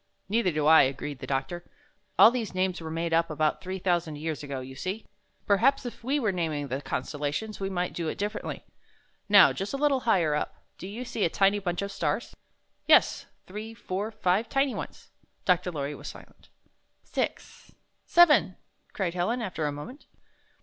[0.29, 1.63] "Neither do I," agreed the doctor.
[2.17, 5.05] "All these names were made up about three thou sand years ago, you see.
[5.45, 8.63] Perhaps if we wxre naming the constellations, we might do it dif ferently.
[9.29, 12.35] Xow, just a little higher up, do you see a tiny bunch of stars?"
[12.87, 15.11] "Yes, three, four, five tiny ones."
[15.45, 15.69] Dr.
[15.71, 16.49] Lorry was silent.
[17.03, 17.71] "Six—
[18.07, 18.55] seven!"
[18.93, 20.07] cried Helen, after a moment.